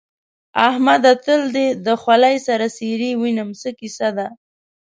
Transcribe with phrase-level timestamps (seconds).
[0.67, 1.13] احمده!
[1.23, 4.27] تل دې د خولۍ سر څيرې وينم؛ څه کيسه ده؟